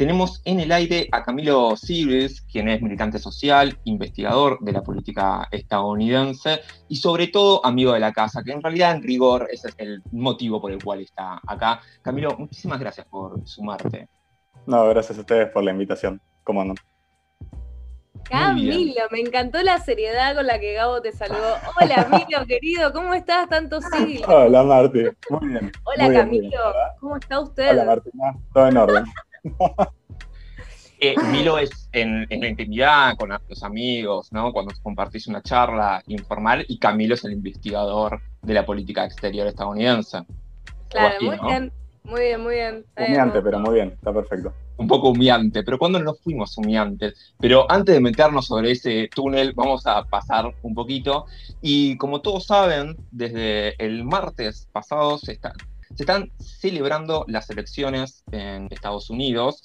[0.00, 5.46] tenemos en el aire a Camilo Sibes, quien es militante social, investigador de la política
[5.50, 9.74] estadounidense y sobre todo amigo de la casa, que en realidad en rigor ese es
[9.76, 11.82] el motivo por el cual está acá.
[12.00, 14.08] Camilo, muchísimas gracias por sumarte.
[14.64, 16.18] No, gracias a ustedes por la invitación.
[16.44, 16.72] ¿Cómo no?
[18.24, 21.56] Camilo, me encantó la seriedad con la que Gabo te saludó.
[21.78, 23.50] Hola, Camilo, querido, ¿cómo estás?
[23.50, 24.22] Tanto sí.
[24.26, 25.02] Hola, Marti.
[25.28, 25.70] Muy bien.
[25.84, 26.72] Hola, Camilo.
[27.00, 27.72] ¿Cómo está usted?
[27.72, 28.34] Hola, Martina.
[28.54, 29.04] Todo en orden.
[31.02, 34.52] Eh, Milo es en, la intimidad con los amigos, ¿no?
[34.52, 40.18] Cuando compartís una charla informal, y Camilo es el investigador de la política exterior estadounidense.
[40.90, 41.72] Claro, muy bien,
[42.04, 42.84] muy bien, muy bien.
[42.98, 44.52] Humeante, pero muy bien, está perfecto.
[44.76, 47.34] Un poco humeante, pero cuando no fuimos humeantes.
[47.38, 51.24] Pero antes de meternos sobre ese túnel, vamos a pasar un poquito.
[51.62, 55.38] Y como todos saben, desde el martes pasado se,
[55.94, 59.64] se están celebrando las elecciones en Estados Unidos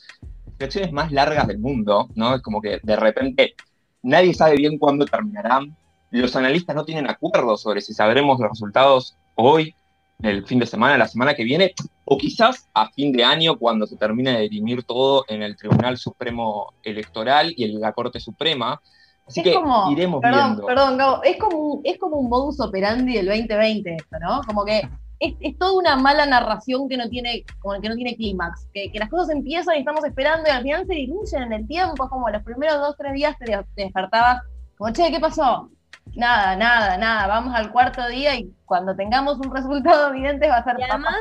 [0.59, 2.35] elecciones más largas del mundo, ¿no?
[2.35, 3.55] Es como que de repente
[4.03, 5.75] nadie sabe bien cuándo terminarán.
[6.11, 9.75] Los analistas no tienen acuerdo sobre si sabremos los resultados hoy,
[10.21, 11.73] el fin de semana, la semana que viene,
[12.05, 15.97] o quizás a fin de año cuando se termine de dirimir todo en el Tribunal
[15.97, 18.81] Supremo Electoral y en la Corte Suprema.
[19.27, 19.55] Así que
[19.91, 20.65] iremos viendo.
[20.65, 24.41] Perdón, Gabo, es como, es como un modus operandi del 2020 esto, ¿no?
[24.47, 24.87] Como que
[25.19, 29.09] es, toda una mala narración que no tiene, como que no tiene clímax, que, las
[29.09, 32.29] cosas empiezan y estamos esperando y al final se diluyen en el tiempo, es como
[32.29, 34.41] los primeros dos, tres días te, despertabas
[34.77, 35.69] como, che, ¿qué pasó?
[36.15, 40.63] Nada, nada, nada, vamos al cuarto día y cuando tengamos un resultado evidente va a
[40.63, 40.75] ser...
[40.83, 41.15] además,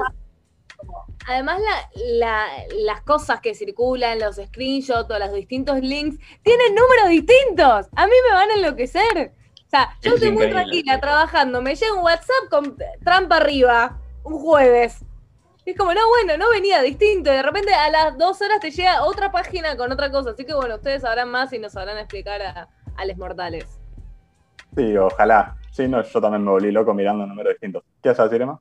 [1.27, 1.61] además
[2.85, 7.89] las cosas que circulan, los screenshots o los distintos links, tienen números distintos.
[7.97, 9.35] A mí me van a enloquecer
[9.75, 15.05] sea, yo estoy muy tranquila trabajando, me llega un WhatsApp con trampa arriba, un jueves.
[15.65, 17.31] es como, no, bueno, no venía distinto.
[17.31, 20.31] Y de repente a las dos horas te llega otra página con otra cosa.
[20.31, 22.69] Así que bueno, ustedes sabrán más y nos sabrán explicar a,
[23.07, 23.81] los mortales.
[24.77, 25.57] Sí, ojalá.
[25.71, 27.83] Sí, no, yo también me volví loco mirando números distintos.
[28.03, 28.61] ¿Qué vas a decir, Emma?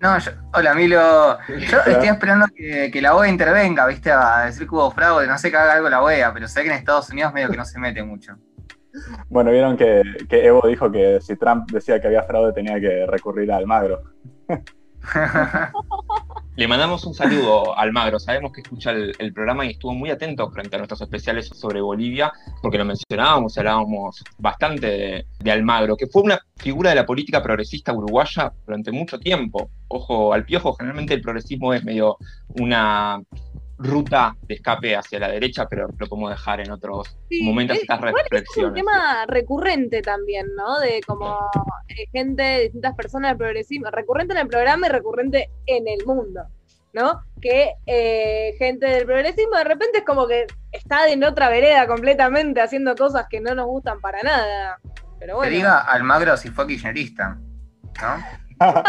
[0.00, 0.16] No,
[0.54, 1.38] hola Milo.
[1.48, 4.10] Yo estoy esperando que, la OEA intervenga, ¿viste?
[4.10, 6.68] A decir que hubo fraude, no sé que haga algo la OEA, pero sé que
[6.68, 8.36] en Estados Unidos medio que no se mete mucho.
[9.28, 13.52] Bueno, vieron que, Evo dijo que si Trump decía que había fraude tenía que recurrir
[13.52, 14.02] a Almagro.
[16.56, 18.18] Le mandamos un saludo a Almagro.
[18.18, 22.30] Sabemos que escucha el, programa y estuvo muy atento frente a nuestros especiales sobre Bolivia,
[22.60, 27.42] porque lo mencionábamos, hablábamos bastante de, de, Almagro, que fue una figura de la política
[27.42, 29.70] progresista uruguaya durante mucho tiempo.
[29.88, 32.18] Ojo al piojo, generalmente el progresismo es medio
[32.60, 33.22] una
[33.82, 38.56] ruta de escape hacia la derecha, pero lo podemos dejar en otros momentos estas reflexiones.
[38.56, 40.78] Es un tema recurrente también, ¿no?
[40.80, 41.38] De como
[41.88, 46.42] eh, gente, distintas personas del progresismo, recurrente en el programa y recurrente en el mundo,
[46.92, 47.22] ¿no?
[47.40, 52.60] Que eh, gente del progresismo de repente es como que está en otra vereda completamente
[52.60, 54.78] haciendo cosas que no nos gustan para nada.
[55.18, 55.50] Pero bueno.
[55.50, 57.38] Que diga Almagro si fue kirchnerista,
[58.00, 58.24] ¿no?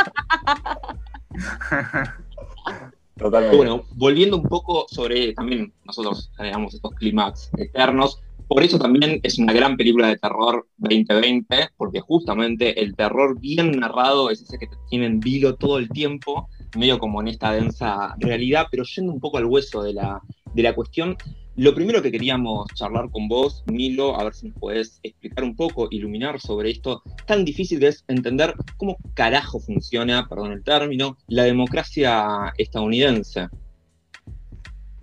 [3.30, 9.40] Bueno, volviendo un poco sobre, también nosotros generamos estos clímax eternos, por eso también es
[9.40, 14.68] una gran película de terror 2020, porque justamente el terror bien narrado es ese que
[14.68, 19.14] te tiene en vilo todo el tiempo, medio como en esta densa realidad, pero yendo
[19.14, 20.22] un poco al hueso de la,
[20.54, 21.16] de la cuestión,
[21.56, 25.56] lo primero que queríamos charlar con vos, Milo, a ver si nos podés explicar un
[25.56, 31.18] poco, iluminar sobre esto tan difícil que es entender cómo carajo funciona, perdón el término,
[31.28, 33.50] la democracia estadounidense.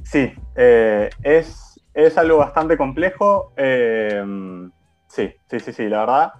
[0.05, 3.53] Sí, eh, es, es, algo bastante complejo.
[3.59, 4.23] Eh,
[5.09, 6.33] sí, sí, sí, sí, la verdad.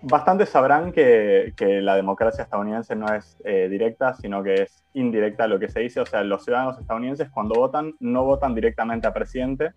[0.00, 5.58] Bastantes sabrán que, la democracia estadounidense no es eh, directa, sino que es indirecta lo
[5.58, 6.00] que se dice.
[6.00, 9.72] O sea, los ciudadanos estadounidenses cuando votan no votan directamente a presidente,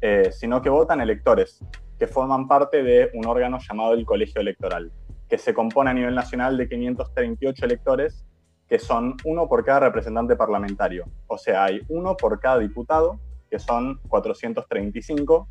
[0.00, 1.62] eh, sino que votan electores,
[1.98, 4.90] que forman parte de un órgano llamado el Colegio Electoral,
[5.28, 8.24] que se compone a nivel nacional de 538 electores,
[8.68, 11.06] que son uno por cada representante parlamentario.
[11.26, 13.20] O sea, hay uno por cada diputado,
[13.50, 15.48] que son 435,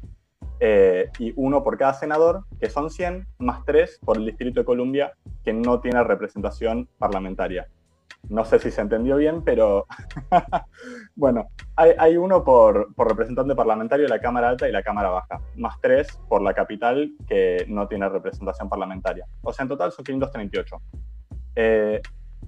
[0.59, 4.65] eh, y uno por cada senador, que son 100, más tres por el Distrito de
[4.65, 5.13] Columbia,
[5.43, 7.67] que no tiene representación parlamentaria.
[8.29, 9.85] No sé si se entendió bien, pero
[11.15, 16.19] bueno, hay, uno por, representante parlamentario la Cámara Alta y la Cámara Baja, más tres
[16.27, 19.25] por la capital que no tiene representación parlamentaria.
[19.43, 20.81] O sea, en total son 538.
[21.55, 22.01] Eh,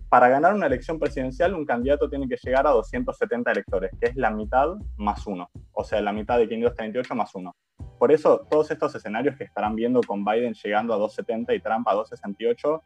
[0.10, 4.16] para ganar una elección presidencial, un candidato tiene que llegar a 270 electores, que es
[4.16, 5.50] la mitad más uno.
[5.72, 7.56] O sea, la mitad de 538 más uno.
[8.00, 11.86] Por eso, todos estos escenarios que estarán viendo con Biden llegando a 270 y Trump
[11.90, 12.84] a 268,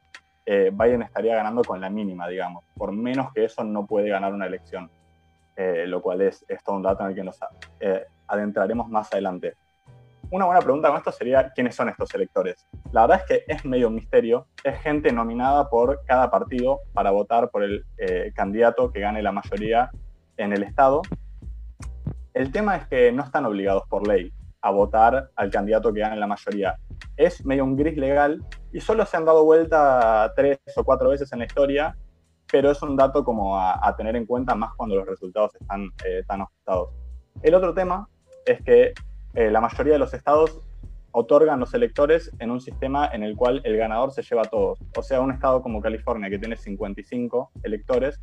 [0.47, 2.65] eh, Biden estaría ganando con la mínima, digamos.
[2.75, 4.89] Por menos que eso no puede ganar una elección.
[5.55, 7.37] eh, lo cual es, es, todo un dato en el que nos
[7.79, 9.53] eh, adentraremos más adelante.
[10.31, 12.65] Una buena pregunta con esto sería, ¿quiénes son estos electores?
[12.91, 17.11] La verdad es que es medio un misterio, es gente nominada por cada partido para
[17.11, 19.91] votar por el eh, candidato que gane la mayoría
[20.37, 21.03] en el Estado.
[22.33, 24.33] El tema es que no están obligados por ley
[24.63, 26.75] a votar al candidato que gane la mayoría.
[27.15, 31.31] Es medio un gris legal y solo se han dado vuelta tres o cuatro veces
[31.31, 31.95] en la historia
[32.53, 36.23] pero es un dato como a, tener en cuenta más cuando los resultados están eh,
[36.27, 36.89] tan ajustados.
[37.41, 38.07] El otro tema
[38.45, 38.93] es que
[39.33, 40.61] eh, la mayoría de los estados
[41.13, 44.77] otorgan los electores en un sistema en el cual el ganador se lleva a todos.
[44.95, 48.21] O sea, un estado como California que tiene 55 electores,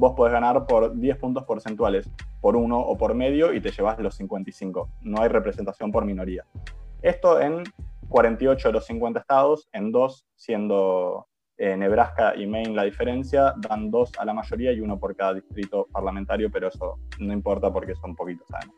[0.00, 2.10] vos podés ganar por 10 puntos porcentuales,
[2.40, 4.88] por uno o por medio, y te llevas los 55.
[5.02, 6.46] No hay representación por minoría.
[7.02, 7.64] Esto en
[8.08, 11.26] 48 de los 50 estados, en dos siendo
[11.58, 15.34] eh, Nebraska y Maine la diferencia, dan dos a la mayoría y uno por cada
[15.34, 18.76] distrito parlamentario, pero eso no importa porque son poquitos además.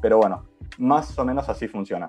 [0.00, 0.46] Pero bueno,
[0.78, 2.08] más o menos así funciona.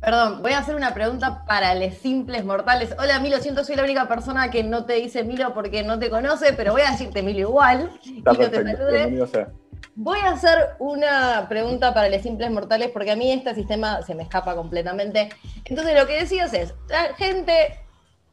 [0.00, 2.94] Perdón, voy a hacer una pregunta para los simples mortales.
[2.98, 6.08] Hola Milo, siento soy la única persona que no te dice Milo porque no te
[6.08, 7.90] conoce, pero voy a decirte Milo igual.
[8.16, 9.26] Está te
[9.94, 14.14] Voy a hacer una pregunta para los simples mortales porque a mí este sistema se
[14.14, 15.28] me escapa completamente.
[15.66, 17.80] Entonces lo que decías es, la gente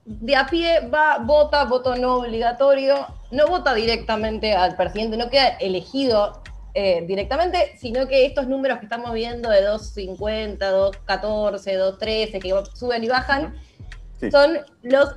[0.06, 5.50] de a pie va, vota, voto no obligatorio, no vota directamente al presidente, no queda
[5.60, 6.42] elegido
[6.74, 13.04] eh, directamente, sino que estos números que estamos viendo de 2.50, 2.14, 2.13, que suben
[13.04, 13.56] y bajan,
[14.32, 15.16] son, los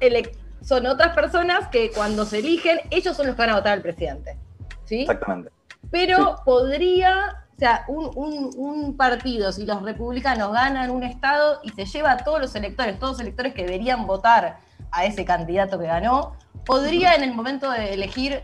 [0.62, 3.82] son otras personas que cuando se eligen, ellos son los que van a votar al
[3.82, 4.36] presidente.
[4.84, 5.02] ¿sí?
[5.02, 5.50] Exactamente.
[5.90, 11.70] Pero podría, o sea, un, un, un, partido, si los republicanos ganan un estado y
[11.70, 14.58] se lleva a todos los electores, todos los electores que deberían votar
[14.92, 18.42] a ese candidato que ganó, podría en el momento de elegir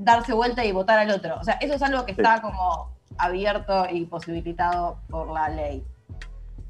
[0.00, 1.36] darse vuelta y votar al otro.
[1.38, 5.84] O sea, eso es algo que está como abierto y posibilitado por la ley.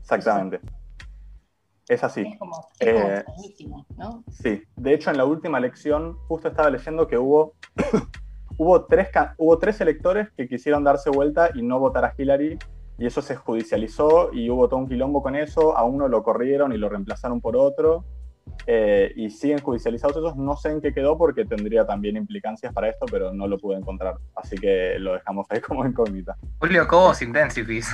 [0.00, 0.61] Exactamente.
[1.88, 2.23] Es así.
[2.23, 3.25] Es como, eh,
[3.97, 4.25] ¿no?
[4.31, 4.62] Sí.
[4.77, 7.55] De hecho, en la última elección, justo estaba leyendo que hubo,
[8.59, 12.59] hubo, tres, hubo tres electores que quisieron darse vuelta y no votar a Hillary.
[12.99, 15.77] Y eso se judicializó y hubo todo un quilombo con eso.
[15.77, 18.05] A uno lo corrieron y lo reemplazaron por otro.
[18.67, 20.37] Eh, y siguen judicializados esos.
[20.37, 23.77] No sé en qué quedó porque tendría también implicancias para esto, pero no lo pude
[23.77, 24.15] encontrar.
[24.35, 26.37] Así que lo dejamos ahí como incógnita.
[26.59, 27.91] Julio Cobos Intensifis.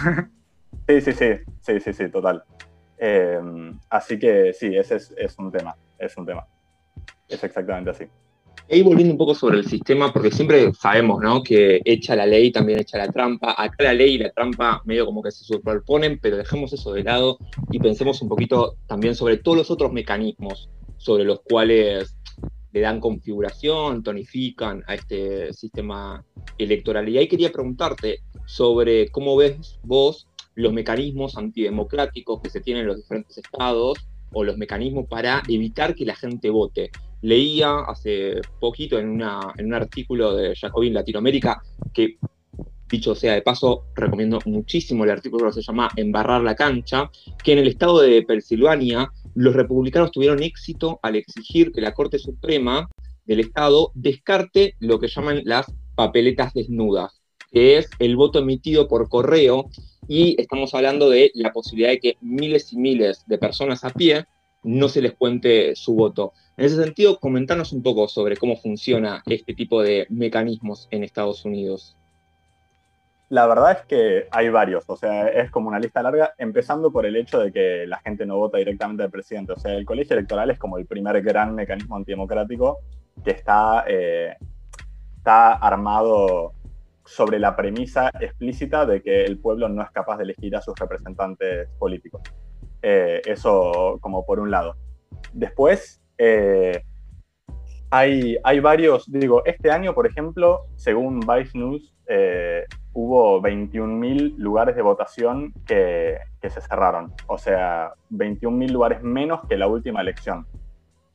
[0.89, 1.29] Sí, sí, sí,
[1.61, 2.45] sí, sí, sí, total.
[2.99, 3.41] Eh,
[3.91, 6.47] así que sí, ese es, es un tema, es un tema.
[7.29, 8.07] Es exactamente así.
[8.69, 11.43] Y volviendo un poco sobre el sistema, porque siempre sabemos, ¿no?
[11.43, 13.55] Que echa la ley, también echa la trampa.
[13.57, 17.05] Acá la ley y la trampa medio como que se superponen, pero dejemos eso de
[17.05, 17.39] lado
[17.71, 22.17] y pensemos un poquito también sobre todos los otros mecanismos sobre los cuales
[22.73, 26.25] le dan configuración, tonifican a este sistema
[26.59, 27.09] electoral.
[27.09, 32.89] Y ahí quería preguntarte sobre cómo ves vos los mecanismos antidemocráticos que se tienen en
[32.89, 33.99] los diferentes estados
[34.33, 36.91] o los mecanismos para evitar que la gente vote.
[37.23, 41.63] Leía hace poquito en, un artículo de Jacobin Latinoamérica,
[41.93, 42.19] que
[42.89, 47.11] dicho sea de paso, recomiendo muchísimo el artículo que se llama Embarrar la cancha,
[47.43, 52.19] que en el estado de Pensilvania los republicanos tuvieron éxito al exigir que la Corte
[52.19, 52.89] Suprema
[53.25, 57.21] del Estado descarte lo que llaman las papeletas desnudas,
[57.53, 59.69] que es el voto emitido por correo,
[60.09, 64.25] y estamos hablando de la posibilidad de que miles y miles de personas a pie
[64.63, 66.33] no se les cuente su voto.
[66.57, 71.45] En ese sentido, comentarnos un poco sobre cómo funciona este tipo de mecanismos en Estados
[71.45, 71.97] Unidos.
[73.29, 77.07] La verdad es que hay varios, o sea, es como una lista larga, empezando por
[77.07, 79.53] el hecho de que la gente no vota directamente al presidente.
[79.53, 82.79] O sea, el colegio electoral es como el primer gran mecanismo antidemocrático
[83.25, 84.37] que está, eh,
[85.17, 86.53] está armado
[87.07, 90.75] sobre la premisa explícita de que el pueblo no es capaz de elegir a sus
[90.79, 92.23] representantes políticos.
[92.83, 94.77] Eh, eso como por un lado.
[95.33, 96.83] Después, eh,
[97.91, 104.77] hay, hay, varios, digo, este año, por ejemplo, según Vice News, eh, hubo 21.000 lugares
[104.77, 107.13] de votación que, que, se cerraron.
[107.27, 110.47] O sea, 21.000 lugares menos que la última elección.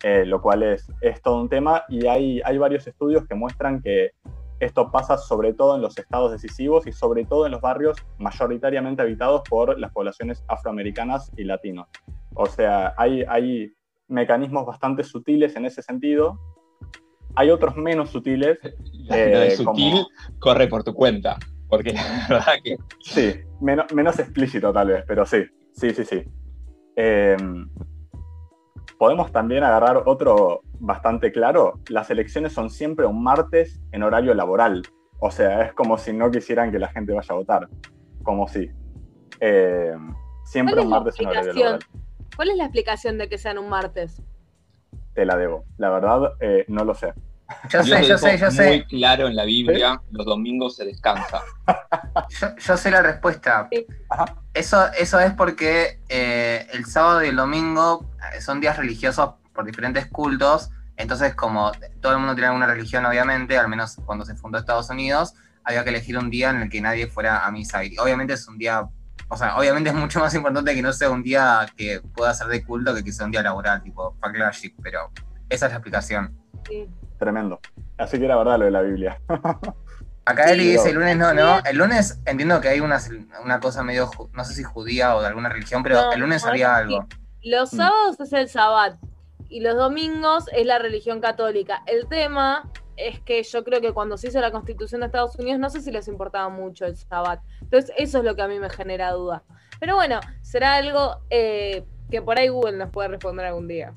[0.04, 4.12] lo cual es, es todo un tema y hay, hay varios estudios que muestran que
[4.62, 9.01] esto pasa sobre todo en los estados decisivos y sobre todo en los barrios mayoritariamente
[9.01, 11.88] habitados por las poblaciones afroamericanas y latinos.
[12.36, 13.74] O sea, hay, hay
[14.08, 16.39] mecanismos bastante sutiles en ese sentido.
[17.36, 18.60] Hay otros menos sutiles.
[19.06, 20.06] La eh, sutil
[20.38, 21.38] corre por tu cuenta,
[21.68, 22.77] porque la verdad que...
[23.00, 26.24] Sí, menos, menos explícito tal vez, pero sí, sí, sí, sí.
[26.96, 27.36] Eh,
[29.01, 31.79] podemos también agarrar otro bastante claro.
[31.89, 34.84] Las elecciones son siempre un martes en horario laboral.
[35.20, 37.67] O sea, es como si no quisieran que la gente vaya a votar.
[38.22, 38.70] Como si.
[39.39, 39.96] Eh,
[40.46, 41.79] siempre ¿Cuál un martes en horario laboral.
[42.36, 44.22] ¿Cuál es la explicación de que sean un martes?
[45.15, 45.65] Te la debo.
[45.77, 47.12] La verdad, eh, no lo sé.
[47.70, 48.86] Yo Dios sé, yo sé, yo muy sé.
[48.88, 51.41] claro en la Biblia, los domingos se descansa.
[52.29, 53.67] Yo, yo sé la respuesta.
[53.72, 53.86] Sí.
[54.53, 59.65] Eso, eso es porque eh, el sábado y el domingo eh, son días religiosos por
[59.65, 60.70] diferentes cultos.
[60.98, 64.89] Entonces, como todo el mundo tiene alguna religión, obviamente, al menos cuando se fundó Estados
[64.89, 67.84] Unidos, había que elegir un día en el que nadie fuera a misa.
[67.84, 68.88] Y obviamente es un día,
[69.27, 72.48] o sea, obviamente es mucho más importante que no sea un día que pueda ser
[72.48, 74.36] de culto que que sea un día laboral, tipo fuck
[74.81, 75.12] pero
[75.50, 76.38] esa es la explicación.
[76.68, 76.88] Sí.
[77.18, 77.60] Tremendo.
[77.98, 79.20] Así que era verdad lo de la Biblia.
[80.25, 81.60] Acá Sí, Eli dice el lunes no, ¿no?
[81.65, 83.00] El lunes entiendo que hay una,
[83.44, 86.46] una cosa medio, no sé si judía o de alguna religión, pero No, el lunes
[86.46, 87.06] había algo.
[87.44, 87.77] Los Mm.
[87.77, 88.98] sábados es el sabbat
[89.50, 91.82] y los domingos es la religión católica.
[91.88, 95.60] El tema es que yo creo que cuando se hizo la constitución de Estados Unidos
[95.60, 97.39] no sé si les importaba mucho el sabbat.
[97.62, 99.44] Entonces eso es lo que a mí me genera duda.
[99.80, 103.91] Pero bueno, será algo eh, que por ahí Google nos puede responder algún día.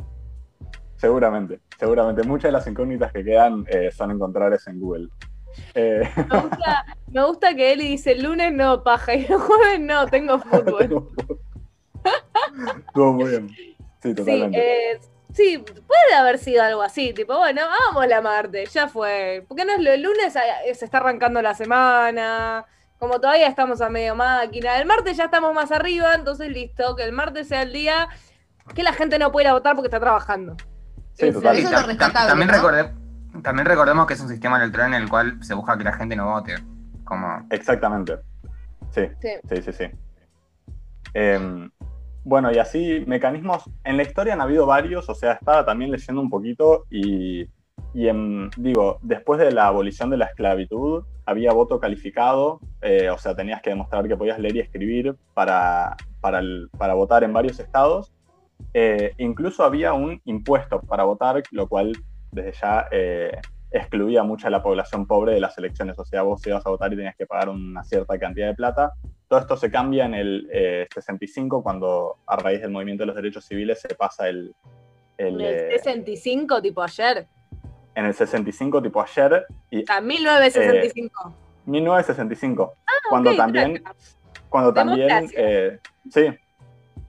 [1.05, 2.23] Seguramente, seguramente.
[2.23, 5.09] Muchas de las incógnitas que quedan eh, son encontrables en Google.
[5.75, 10.07] Eh, Me gusta, me gusta que Eli dice lunes no, paja, y el jueves no,
[10.07, 11.11] tengo fútbol.
[12.87, 13.49] Estuvo muy bien.
[13.51, 14.59] Sí, Sí, totalmente.
[14.93, 15.01] eh,
[15.33, 19.45] sí, puede haber sido algo así, tipo, bueno, vamos la Marte, ya fue.
[19.49, 22.65] Porque no es lo el lunes, eh, se está arrancando la semana,
[22.99, 24.79] como todavía estamos a medio máquina.
[24.79, 28.09] El martes ya estamos más arriba, entonces listo, que el martes sea el día
[28.75, 30.57] que la gente no puede ir a votar porque está trabajando.
[31.15, 32.55] Sí, eso- es lo rescatable, también, ¿no?
[32.55, 32.93] recorde-
[33.43, 36.15] también recordemos que es un sistema electoral en el cual se busca que la gente
[36.17, 36.55] no vote.
[37.05, 38.19] Como, Exactamente.
[38.91, 39.29] Sí, Sí.
[39.49, 39.85] sí, sí, sí.
[41.15, 41.71] Em,
[42.25, 43.65] bueno, y así, mecanismos.
[43.85, 47.43] En la historia han habido varios, o sea, estaba también leyendo un poquito y,
[47.93, 53.19] y en- digo, después de la abolición de la esclavitud, había voto calificado, eh, o
[53.19, 57.33] sea, tenías que demostrar que podías leer y escribir para, para, el- para votar en
[57.33, 58.13] varios estados.
[58.73, 61.93] Eh, incluso había un impuesto para votar, lo cual
[62.33, 65.99] desde ya eh, excluía mucha de la población pobre de las elecciones.
[65.99, 68.93] O sea, vos ibas a votar y tenías que pagar una cierta cantidad de plata.
[69.29, 73.17] Todo esto se cambia en el eh, 65, cuando a raíz del movimiento de los
[73.17, 74.55] derechos civiles se pasa el...
[75.19, 77.27] el, En el eh, 65, tipo ayer.
[77.95, 81.35] en el 65, tipo ayer, y sea, 1965.
[81.67, 82.75] 1965,
[83.09, 83.83] cuando ok, también
[84.55, 85.81] cuando también, eh,
[86.13, 86.27] sí,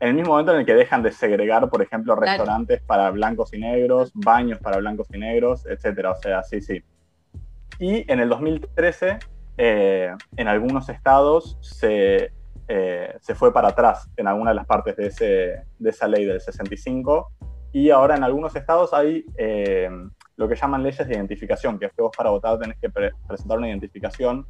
[0.05, 2.25] en el mismo momento en el que dejan de segregar, por ejemplo, Claro.
[2.31, 6.12] restaurantes para blancos y negros, baños para blancos y negros, etcétera.
[6.12, 6.83] O sea, sí, sí.
[7.79, 9.19] Y en el 2013,
[9.57, 12.31] eh, en algunos estados se,
[12.67, 16.25] eh, se fue para atrás en alguna de las partes de, ese, de esa ley
[16.25, 17.31] del 65.
[17.74, 19.89] Y ahora en algunos estados hay eh,
[20.38, 23.12] lo que llaman leyes de identificación, que es que vos para votar tenés que pre-
[23.27, 24.45] presentar una identificación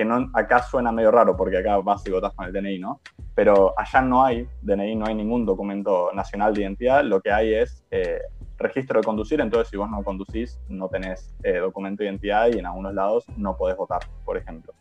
[0.00, 3.02] que no, acá suena medio raro porque acá vas y votas con el DNI, ¿no?
[3.34, 7.52] Pero allá no hay DNI, no hay ningún documento nacional de identidad, lo que hay
[7.52, 8.18] es eh,
[8.56, 12.58] registro de conducir, entonces si vos no conducís, no tenés eh, documento de identidad y
[12.58, 14.72] en algunos lados no podés votar, por ejemplo.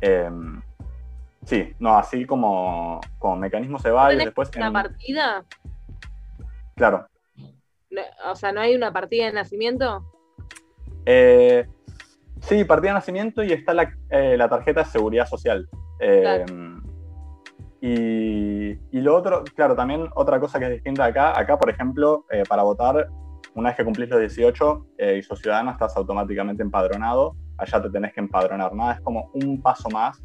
[0.00, 0.62] Em,
[1.44, 4.50] sí, no, así como, como mecanismos de varios, ¿Tenés después...
[4.56, 5.44] una en- partida?
[6.76, 7.08] claro.
[7.90, 10.04] No, O sea, ¿no hay una partida de nacimiento?
[11.06, 11.66] Eh,
[12.46, 15.68] sí, partida de nacimiento y está la, eh, la tarjeta de seguridad social.
[16.00, 16.82] Eh, Claro.
[17.80, 22.24] y, y lo otro, claro, también otra cosa que es distinta acá, acá por ejemplo,
[22.30, 23.08] eh, para votar,
[23.54, 27.90] una vez que cumplís los 18 eh, y sos ciudadano, estás automáticamente empadronado, allá te
[27.90, 30.22] tenés que empadronar, nada, es como un paso más,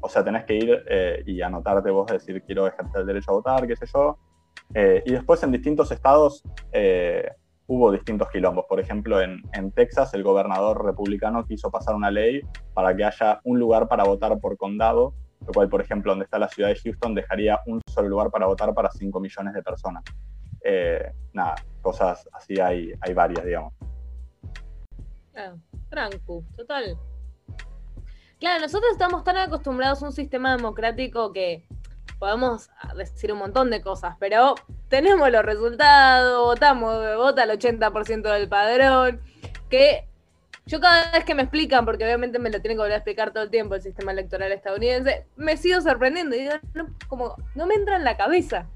[0.00, 0.84] o sea, tenés que ir
[1.24, 4.18] y anotarte vos, decir quiero ejercer el derecho a votar, qué sé yo.
[4.74, 6.42] Y después en distintos estados
[7.66, 8.66] hubo distintos quilombos.
[8.68, 12.42] Por ejemplo, en, en Texas el gobernador republicano quiso pasar una ley
[12.74, 15.14] para que haya un lugar para votar por condado,
[15.46, 18.46] lo cual, por ejemplo, donde está la ciudad de Houston, dejaría un solo lugar para
[18.46, 20.02] votar para 5 millones de personas.
[20.62, 23.74] Eh, nada, cosas así hay, hay varias, digamos.
[25.32, 25.58] Claro,
[25.90, 26.96] trancu, total.
[28.38, 31.66] Claro, nosotros estamos tan acostumbrados a un sistema democrático que
[32.18, 34.54] podemos decir un montón de cosas, pero
[34.88, 39.20] tenemos los resultados, votamos, vota el 80% del padrón,
[39.68, 40.06] que
[40.66, 43.32] yo cada vez que me explican, porque obviamente me lo tienen que volver a explicar
[43.32, 47.66] todo el tiempo el sistema electoral estadounidense, me sigo sorprendiendo y digo, no, como, no
[47.66, 48.66] me entra en la cabeza.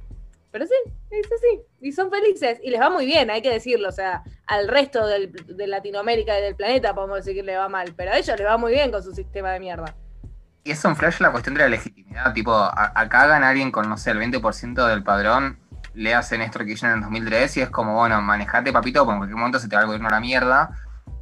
[0.50, 0.72] Pero sí,
[1.10, 1.60] es así.
[1.82, 2.58] Y son felices.
[2.62, 3.90] Y les va muy bien, hay que decirlo.
[3.90, 7.68] O sea, al resto del- de Latinoamérica y del planeta podemos decir que le va
[7.68, 7.92] mal.
[7.94, 9.94] Pero a ellos les va muy bien con su sistema de mierda.
[10.68, 12.34] Y es un flash la cuestión de la legitimidad.
[12.34, 15.58] Tipo, a- acá gana alguien con, no sé, el 20% del padrón,
[15.94, 19.38] le hace Néstor Kirchner en 2003 y es como, bueno, manejate papito, porque en cualquier
[19.38, 20.68] momento se te va el gobierno a la mierda.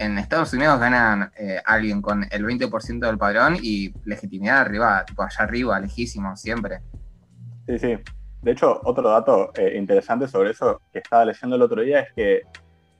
[0.00, 5.23] en Estados Unidos ganan eh, alguien con el 20% del padrón y legitimidad arriba, tipo
[5.23, 6.81] allá arriba, lejísimo, siempre.
[7.69, 7.97] Sí, sí.
[8.43, 12.12] De hecho, otro dato eh, interesante sobre eso que estaba leyendo el otro día es
[12.17, 12.43] que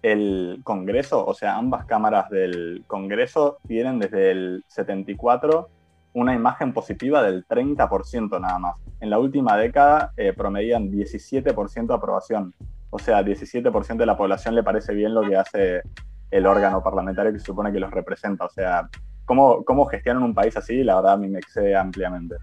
[0.03, 5.71] el Congreso, o sea, ambas cámaras del Congreso tienen desde el 74
[6.17, 8.77] una imagen positiva del 30% nada más.
[9.01, 12.55] En la última década eh, promedían 17% de aprobación.
[12.89, 15.83] O sea, 17% de la población le parece bien lo que hace
[16.31, 18.47] el órgano parlamentario que se supone que los representa.
[18.47, 18.89] O sea,
[19.27, 20.83] ¿cómo, cómo gestionan un país así?
[20.83, 22.37] La verdad a mí me excede ampliamente.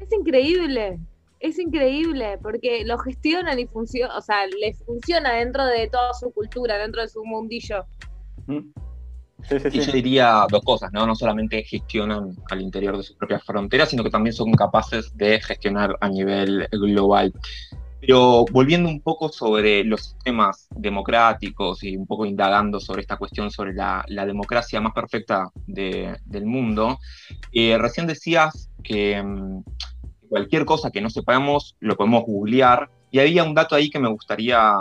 [0.00, 0.98] Es increíble,
[1.40, 6.32] es increíble, porque lo gestionan y funciona, o sea, les funciona dentro de toda su
[6.32, 7.84] cultura, dentro de su mundillo.
[8.46, 8.72] Sí,
[9.42, 9.68] sí, sí.
[9.72, 11.06] Y yo diría dos cosas, ¿no?
[11.06, 15.40] No solamente gestionan al interior de sus propias fronteras, sino que también son capaces de
[15.40, 17.32] gestionar a nivel global.
[18.00, 23.50] Pero volviendo un poco sobre los sistemas democráticos y un poco indagando sobre esta cuestión
[23.50, 26.98] sobre la, democracia más perfecta del mundo,
[27.52, 29.64] eh, recién decías que mm,
[30.28, 34.08] cualquier cosa que no sepamos lo podemos googlear y había un dato ahí que me
[34.08, 34.74] gustaría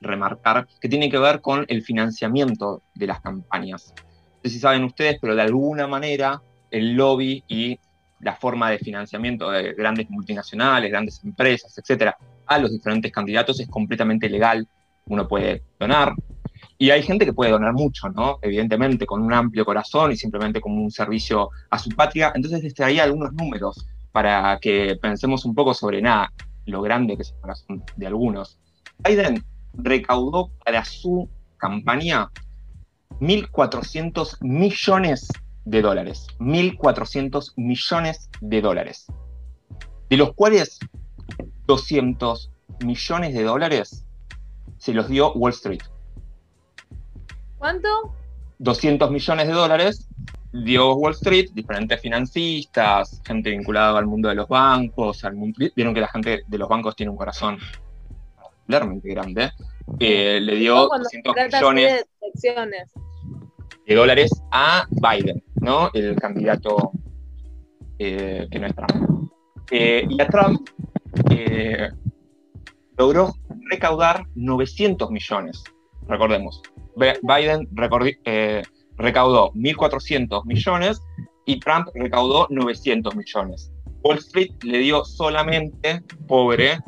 [0.00, 3.94] remarcar que tiene que ver con el financiamiento de las campañas.
[3.96, 7.78] No sé si saben ustedes, pero de alguna manera el lobby y
[8.20, 12.16] la forma de financiamiento de grandes multinacionales, grandes empresas, etcétera,
[12.46, 14.66] a los diferentes candidatos es completamente legal.
[15.06, 16.14] Uno puede donar.
[16.76, 18.38] Y hay gente que puede donar mucho, ¿no?
[18.42, 22.32] Evidentemente, con un amplio corazón y simplemente como un servicio a su patria.
[22.34, 26.32] Entonces les traía algunos números para que pensemos un poco sobre nada,
[26.66, 28.58] lo grande que es el corazón de algunos.
[28.98, 29.42] Biden
[29.74, 32.30] recaudó para su campaña
[33.20, 35.28] 1.400 millones
[35.64, 36.26] de dólares.
[36.38, 39.06] 1.400 millones de dólares.
[40.08, 40.78] De los cuales
[41.66, 42.50] 200
[42.84, 44.06] millones de dólares
[44.78, 45.82] se los dio Wall Street.
[47.58, 47.88] ¿Cuánto?
[48.58, 50.08] 200 millones de dólares
[50.52, 55.34] dio Wall Street, diferentes financistas, gente vinculada al mundo de los bancos, al
[55.76, 57.58] vieron que la gente de los bancos tiene un corazón
[58.66, 59.50] particularmente grande,
[59.98, 62.04] eh, le dio 200 millones
[63.86, 65.90] de, dólares a Biden, ¿no?
[65.92, 66.92] El candidato
[67.98, 69.30] eh, que no es Trump.
[69.70, 70.68] Eh, y a Trump
[72.96, 73.34] logró
[73.70, 75.62] recaudar 900 millones,
[76.06, 76.62] recordemos.
[76.96, 77.68] Biden
[78.96, 81.00] recaudó 1.400 millones
[81.46, 83.72] y Trump recaudó 900 millones.
[84.02, 86.78] Wall Street le dio solamente, pobre,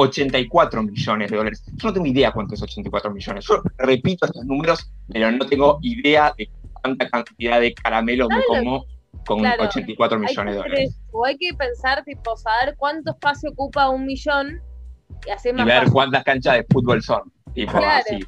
[0.00, 1.62] 84 millones de dólares.
[1.76, 3.44] Yo no tengo idea cuánto es 84 millones.
[3.46, 8.86] Yo repito estos números, pero no tengo idea de cuánta cantidad de caramelo me como
[9.26, 11.00] con 84 millones de dólares.
[11.12, 14.60] O hay que pensar, tipo, saber cuánto espacio ocupa un millón
[15.26, 15.66] y hacer más.
[15.66, 17.30] Y ver cuántas canchas de fútbol son.
[17.54, 18.20] Tipo, así.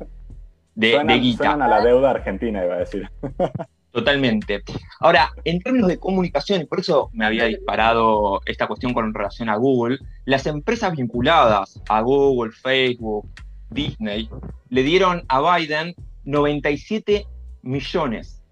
[0.75, 1.53] De, suenan, guita.
[1.53, 3.09] a la deuda argentina, iba a decir.
[3.93, 4.63] Totalmente.
[5.01, 9.51] Ahora, en términos de comunicación, y por eso me había disparado esta cuestión con relación
[9.51, 13.29] a Google, las empresas vinculadas a Google, Facebook,
[13.69, 14.31] Disney,
[14.71, 17.27] le dieron a Biden 97
[17.63, 18.43] millones.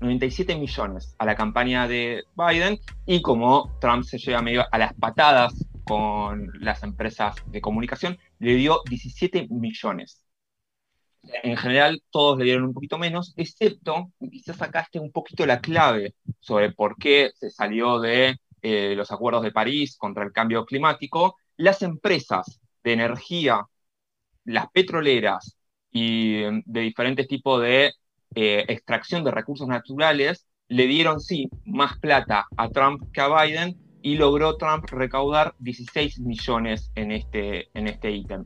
[0.00, 4.94] 97 millones a la campaña de Biden y como Trump se lleva medio a las
[4.94, 5.52] patadas
[5.84, 10.22] con las empresas de comunicación, le dio 17 millones
[11.42, 16.14] en general todos le dieron un poquito menos, excepto, quizás esté un poquito la clave
[16.40, 21.36] sobre por qué se salió de eh, los acuerdos de París contra el cambio climático,
[21.56, 23.66] las empresas de energía,
[24.44, 25.56] las petroleras
[25.90, 27.92] y mm, de diferentes tipos de
[28.34, 33.76] eh, extracción de recursos naturales le dieron, sí, más plata a Trump que a Biden
[34.02, 38.44] y logró Trump recaudar 16 millones en este, en este ítem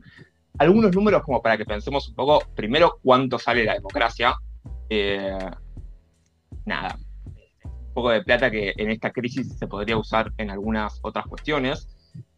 [0.57, 4.35] algunos números como para que pensemos un poco, primero, cuánto sale la democracia.
[4.89, 5.37] Eh,
[6.65, 6.97] nada,
[7.63, 11.87] un poco de plata que en esta crisis se podría usar en algunas otras cuestiones,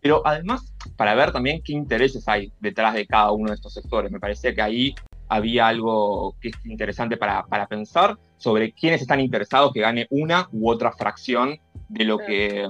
[0.02, 4.12] pero además para ver también qué intereses hay detrás de cada uno de estos sectores.
[4.12, 4.96] Me parece que ahí
[5.28, 10.48] había algo que es interesante para, para pensar sobre quiénes están interesados que gane una
[10.52, 12.68] u otra fracción de lo que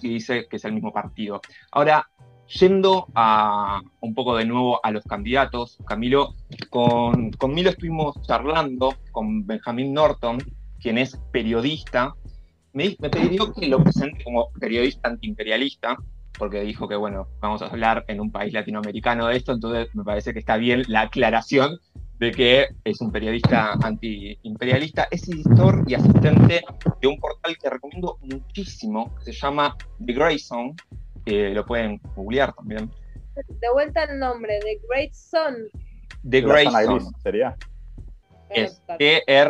[0.00, 1.40] se dice que es el mismo partido.
[1.72, 2.08] Ahora,
[2.58, 6.34] Yendo a un poco de nuevo a los candidatos, Camilo,
[6.68, 10.38] con, con Milo estuvimos charlando con Benjamin Norton,
[10.80, 12.14] quien es periodista.
[12.72, 15.96] Me, me pidió que lo presente como periodista antiimperialista,
[16.36, 20.02] porque dijo que, bueno, vamos a hablar en un país latinoamericano de esto, entonces me
[20.02, 21.78] parece que está bien la aclaración
[22.18, 26.62] de que es un periodista antiimperialista, es editor y asistente
[27.00, 30.12] de un portal que recomiendo muchísimo, que se llama The
[31.26, 32.90] Grayson, lo pueden googlear también.
[33.34, 35.68] De vuelta el nombre, The Great Son.
[36.28, 37.14] The Great Son.
[37.22, 37.56] ¿Sería?
[38.50, 39.42] Es T-R-A-Y-Z-O-N-E,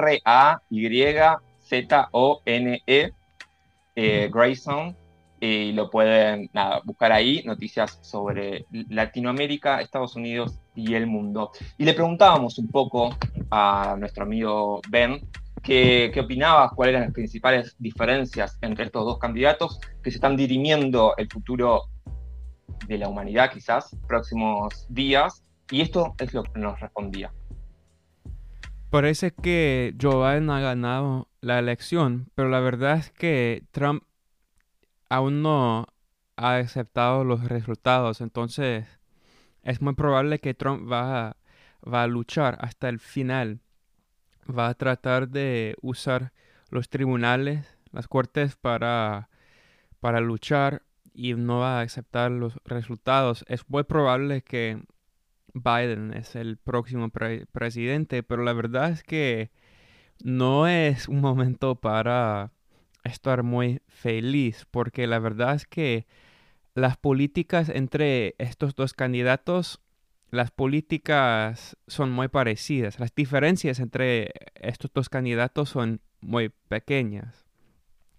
[3.97, 4.97] eh, Grayson,
[5.41, 6.51] y lo pueden
[6.85, 11.51] buscar ahí, noticias sobre Latinoamérica, Estados Unidos y el mundo.
[11.79, 13.17] Y le preguntábamos un poco
[13.51, 15.19] a nuestro amigo Ben
[15.63, 20.37] qué, qué opinaba, cuáles eran las principales diferencias entre estos dos candidatos que se están
[20.37, 21.85] dirimiendo el futuro
[22.87, 25.45] de la humanidad quizás próximos días.
[25.71, 27.33] Y esto es lo que nos respondía.
[28.91, 34.03] Parece que Joe Biden ha ganado la elección, pero la verdad es que Trump
[35.09, 35.87] aún no
[36.37, 38.87] ha aceptado los resultados, entonces
[39.63, 41.37] es muy probable que Trump va
[41.83, 43.61] va a luchar hasta el final.
[44.49, 46.33] Va a tratar de usar
[46.71, 49.29] los tribunales, las cortes para,
[50.01, 53.45] para luchar y no va a aceptar los resultados.
[53.49, 54.83] Es muy probable que
[55.55, 59.51] Biden es el próximo presidente, pero la verdad es que
[60.23, 62.53] no es un momento para
[63.05, 66.07] estar muy feliz porque la verdad es que
[66.75, 69.81] las políticas entre estos dos candidatos,
[70.31, 73.01] las políticas son muy parecidas.
[73.01, 77.47] Las diferencias entre estos dos candidatos son muy pequeñas.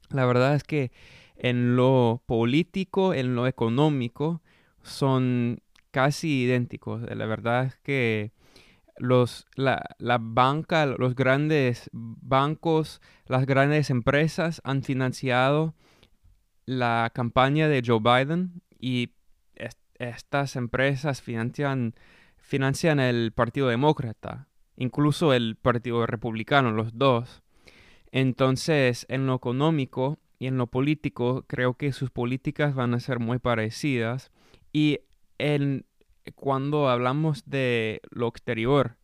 [0.09, 0.91] La verdad es que
[1.37, 4.41] en lo político, en lo económico,
[4.83, 7.01] son casi idénticos.
[7.03, 8.31] La verdad es que
[8.97, 9.81] los, la,
[10.19, 15.73] banca, los grandes bancos, las grandes empresas han financiado
[16.65, 19.13] la campaña de Joe Biden y
[20.09, 21.93] estas empresas financian,
[22.37, 27.43] financian el Partido Demócrata, incluso el Partido Republicano, los dos.
[28.11, 33.19] Entonces, en lo económico y en lo político, creo que sus políticas van a ser
[33.19, 34.31] muy parecidas.
[34.73, 34.99] Y
[36.35, 38.97] cuando hablamos de lo exterior,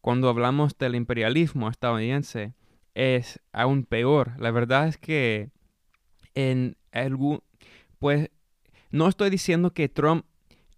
[0.00, 2.54] cuando hablamos del imperialismo estadounidense,
[2.94, 4.32] es aún peor.
[4.38, 5.50] La verdad es que
[6.34, 7.42] en algún,
[7.98, 8.30] pues,
[8.90, 10.24] no estoy diciendo que Trump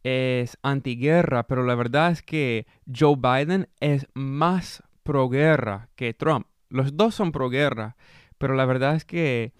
[0.04, 6.46] es antiguerra, pero la verdad es que Joe Biden es más pro-guerra que Trump.
[6.68, 7.96] Los dos son pro-guerra,
[8.38, 9.52] pero la verdad es que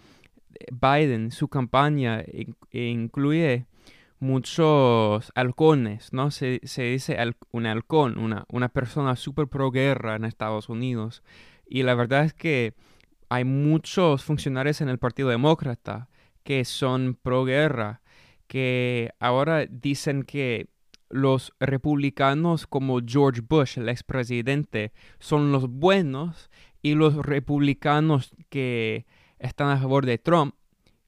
[0.71, 2.25] Biden, su campaña
[2.71, 3.67] incluye
[4.19, 6.31] muchos halcones, ¿no?
[6.31, 7.19] Se, dice
[7.51, 11.23] un halcón, una, una persona súper pro-guerra en Estados Unidos.
[11.67, 12.75] Y la verdad es que
[13.29, 16.09] hay muchos funcionarios en el Partido Demócrata
[16.45, 18.02] que son pro-guerra,
[18.53, 20.69] que ahora dicen que
[21.09, 26.51] los republicanos como George Bush, el expresidente, son los buenos
[26.83, 29.07] y los republicanos que
[29.39, 30.55] están a favor de Trump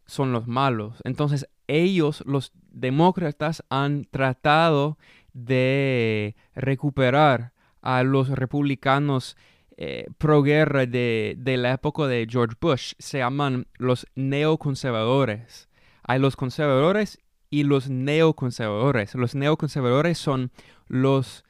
[0.07, 0.97] son los malos.
[1.05, 4.97] Entonces ellos, los demócratas, han tratado
[5.35, 7.53] de recuperar
[7.83, 9.37] a los republicanos
[9.77, 12.95] eh, pro guerra de, la época de George Bush.
[12.99, 15.69] Se llaman los neoconservadores.
[16.05, 17.19] Hay los conservadores
[17.55, 19.15] y los neoconservadores.
[19.15, 20.51] Los neoconservadores son
[20.89, 21.45] los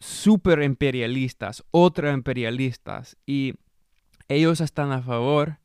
[0.00, 3.54] super imperialistas, ultra imperialistas, y
[4.26, 5.58] ellos están a favor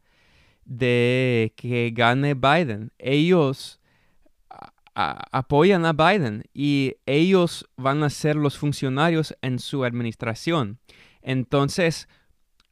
[0.65, 2.91] de que gane Biden.
[2.99, 3.79] Ellos
[4.93, 10.77] apoyan a Biden y ellos van a ser los funcionarios en su administración.
[11.23, 12.07] Entonces,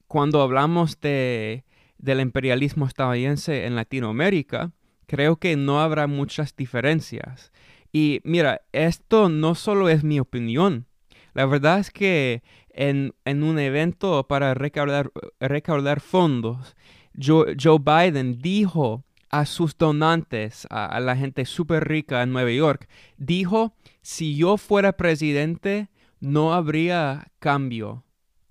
[0.06, 1.64] cuando hablamos de,
[1.98, 4.72] del imperialismo estadounidense en Latinoamérica,
[5.12, 7.52] creo que no habrá muchas diferencias.
[7.92, 10.86] Y mira, esto no solo es mi opinión.
[11.34, 16.78] La verdad es que en, en un evento para recaudar, recaudar fondos,
[17.22, 23.76] Joe, Biden dijo a sus donantes, a, la gente súper rica en Nueva York, dijo,
[24.02, 25.90] si yo fuera presidente,
[26.22, 28.06] no habría cambio.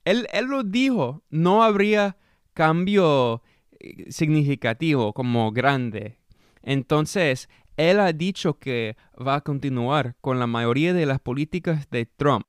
[0.04, 2.18] Él, él lo dijo, no habría
[2.52, 3.42] cambio
[3.78, 6.19] eh, significativo como grande.
[6.62, 12.06] Entonces, él ha dicho que va a continuar con la mayoría de las políticas de
[12.06, 12.44] Trump.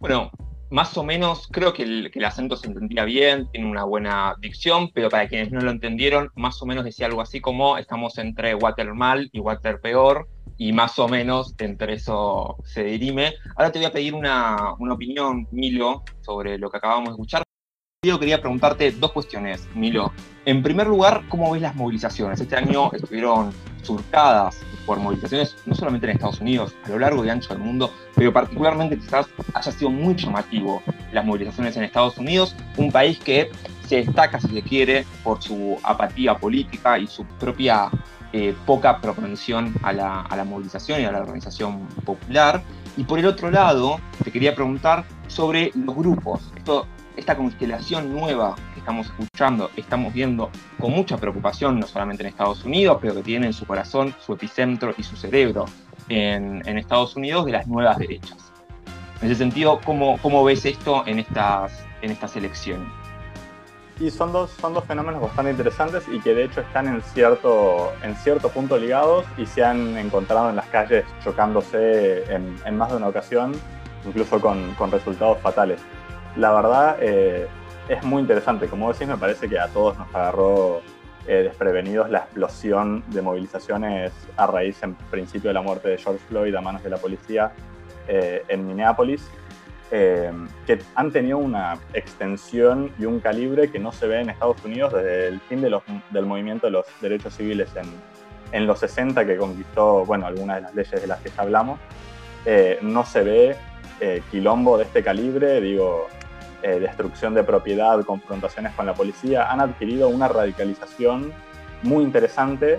[0.00, 0.30] Bueno,
[0.70, 5.08] más o menos creo que el, acento se entendía bien, tiene una buena dicción, pero
[5.08, 8.92] para quienes no lo entendieron, más o menos decía algo así como estamos entre water
[8.92, 13.34] mal y water peor, y más o menos entre eso se dirime.
[13.56, 17.43] Ahora te voy a pedir una, una opinión, Milo, sobre lo que acabamos de escuchar.
[18.04, 20.12] Quería preguntarte dos cuestiones, Milo.
[20.44, 22.38] En primer lugar, ¿cómo ves las movilizaciones?
[22.38, 23.50] Este año estuvieron
[23.82, 27.90] surcadas por movilizaciones, no solamente en Estados Unidos, a lo largo y ancho del mundo,
[28.14, 33.50] pero particularmente quizás haya sido muy llamativo las movilizaciones en Estados Unidos, un país que
[33.88, 37.88] se destaca, si se quiere, por su apatía política y su propia
[38.34, 42.62] eh, poca propensión a la, movilización y a la organización popular.
[42.98, 46.42] Y por el otro lado, te quería preguntar sobre los grupos.
[47.16, 52.64] Esta constelación nueva que estamos escuchando, estamos viendo con mucha preocupación, no solamente en Estados
[52.64, 55.66] Unidos, pero que tiene en su corazón, su epicentro y su cerebro
[56.08, 58.52] en, Estados Unidos de las nuevas derechas.
[59.20, 62.88] En ese sentido, ¿cómo, cómo ves esto en estas, en estas elecciones?
[64.00, 67.92] Y son dos, son dos fenómenos bastante interesantes y que de hecho están en cierto,
[68.02, 72.90] en cierto punto ligados y se han encontrado en las calles chocándose en, en más
[72.90, 73.52] de una ocasión,
[74.04, 75.80] incluso con, con resultados fatales.
[76.36, 77.46] La verdad eh,
[77.88, 80.82] es muy interesante, como decís, me parece que a todos nos agarró
[81.26, 86.20] eh, desprevenidos la explosión de movilizaciones a raíz en principio de la muerte de George
[86.28, 87.50] Floyd a manos de la policía
[88.06, 89.26] eh, en Minneapolis
[89.90, 90.30] eh,
[90.66, 94.92] que han tenido una extensión y un calibre que no se ve en Estados Unidos
[94.92, 97.86] desde el fin del movimiento de los derechos civiles en,
[98.52, 101.78] en, los 60, que conquistó, bueno, algunas de las leyes de las que ya hablamos.
[102.82, 103.56] No se ve
[104.30, 106.08] quilombo de este calibre, digo,
[106.66, 111.30] eh, destrucción de propiedad, confrontaciones con la policía, han adquirido una radicalización
[111.82, 112.78] muy interesante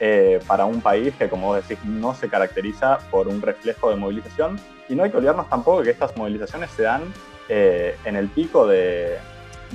[0.00, 3.96] eh, para un país que, como vos decís, no se caracteriza por un reflejo de
[3.96, 4.60] movilización.
[4.86, 7.04] Y no hay que olvidarnos tampoco que estas movilizaciones se dan
[7.48, 9.16] eh, en el pico de,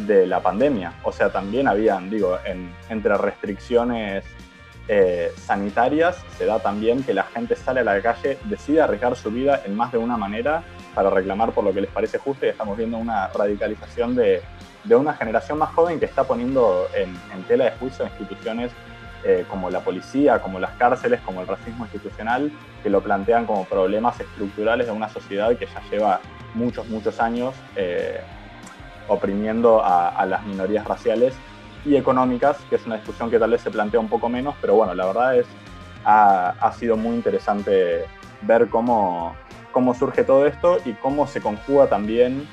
[0.06, 0.94] la pandemia.
[1.02, 4.24] O sea, también habían, digo, en, entre restricciones
[5.36, 9.64] sanitarias, se da también que la gente sale a la calle, decide arriesgar su vida
[9.66, 10.64] en más de una manera
[10.98, 14.42] para reclamar por lo que les parece justo y estamos viendo una radicalización de,
[14.84, 18.72] de una generación más joven que está poniendo en, tela de juicio instituciones
[19.24, 23.66] eh, como la policía, como las cárceles, como el racismo institucional, que lo plantean como
[23.66, 26.20] problemas estructurales de una sociedad que ya lleva
[26.56, 28.20] muchos, muchos años eh,
[29.08, 31.36] oprimiendo a, las minorías raciales
[31.86, 34.74] y económicas, que es una discusión que tal vez se plantea un poco menos, pero
[34.74, 35.46] bueno, la verdad es,
[36.04, 38.06] ha sido muy interesante
[38.42, 39.36] ver cómo,
[39.78, 42.48] cómo surge todo esto y cómo se conjuga también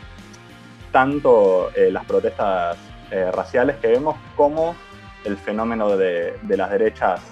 [0.93, 2.77] tanto eh, las protestas
[3.11, 4.77] eh, raciales que vemos como
[5.25, 7.23] el fenómeno de, las derechas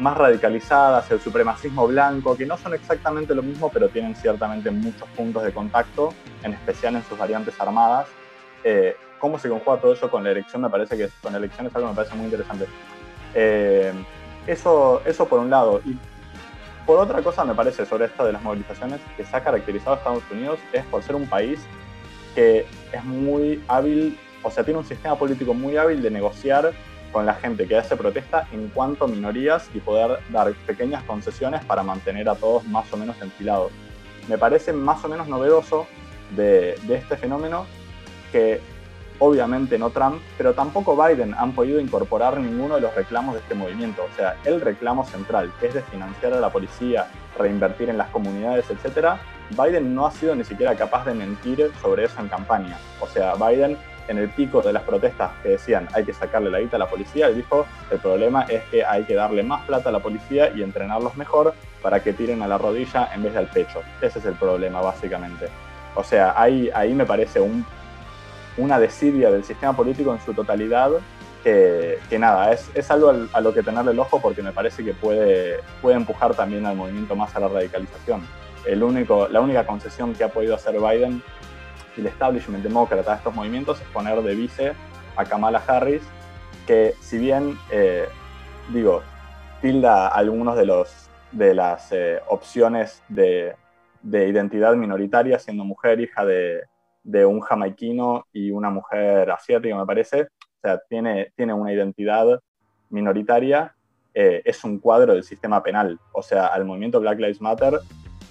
[0.00, 5.08] más radicalizadas, el supremacismo blanco, que no son exactamente lo mismo, pero tienen ciertamente muchos
[5.10, 8.08] puntos de contacto, en especial en sus variantes armadas.
[8.64, 10.60] Eh, ¿Cómo se conjuga todo eso con la elección?
[10.60, 12.66] Me parece que con la elección es algo que me parece muy interesante.
[14.48, 15.80] Eso, eso por un lado.
[15.86, 15.96] Y
[16.86, 19.98] por otra cosa me parece sobre esto de las movilizaciones que se ha caracterizado a
[19.98, 21.60] Estados Unidos es por ser un país
[22.34, 26.72] que es muy hábil, o sea, tiene un sistema político muy hábil de negociar
[27.12, 31.82] con la gente que hace protesta en cuanto minorías y poder dar pequeñas concesiones para
[31.82, 33.70] mantener a todos más o menos enfilados.
[34.28, 35.86] Me parece más o menos novedoso
[36.36, 37.66] de este fenómeno
[38.32, 38.60] que
[39.18, 43.54] obviamente no Trump, pero tampoco Biden han podido incorporar ninguno de los reclamos de este
[43.54, 44.02] movimiento.
[44.02, 47.06] O sea, el reclamo central, que es de financiar a la policía,
[47.38, 49.16] reinvertir en las comunidades, etc.,
[49.50, 52.78] Biden no ha sido ni siquiera capaz de mentir sobre eso en campaña.
[53.00, 53.76] O sea, Biden
[54.08, 56.88] en el pico de las protestas que decían hay que sacarle la guita a la
[56.88, 60.62] policía, dijo el problema es que hay que darle más plata a la policía y
[60.62, 63.82] entrenarlos mejor para que tiren a la rodilla en vez de al pecho.
[64.00, 65.48] Ese es el problema, básicamente.
[65.94, 67.64] O sea, ahí, ahí me parece un,
[68.56, 70.90] una desidia del sistema político en su totalidad
[71.42, 74.94] que, nada, es, es algo a lo que tenerle el ojo porque me parece que
[74.94, 78.26] puede, puede empujar también al movimiento más a la radicalización.
[78.66, 81.22] El único, la única concesión que ha podido hacer Biden
[81.96, 84.72] el establishment demócrata de estos movimientos es poner de vice
[85.16, 86.02] a Kamala Harris,
[86.66, 88.08] que si bien, eh,
[88.72, 89.02] digo,
[89.60, 93.54] tilda algunos de, los, de las eh, opciones de,
[94.02, 96.62] de, identidad minoritaria, siendo mujer, hija de,
[97.04, 102.40] de, un jamaiquino y una mujer asiática, me parece, o sea, tiene, tiene una identidad
[102.90, 103.74] minoritaria,
[104.14, 105.98] eh, es un cuadro del sistema penal.
[106.12, 107.78] O sea, al movimiento Black Lives Matter